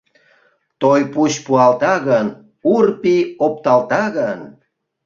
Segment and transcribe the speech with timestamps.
[0.81, 2.27] Той пуч пуалта гын,
[2.73, 4.39] ур пий опталта гын